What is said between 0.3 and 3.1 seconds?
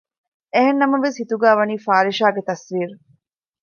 އެހެންނަމަވެސް ހިތުގައި ވަނީ ފާރިޝާގެ ތަސްވީރު